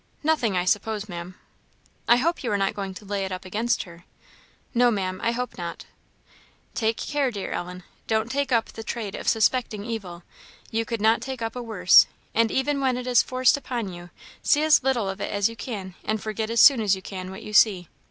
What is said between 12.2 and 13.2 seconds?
and even when it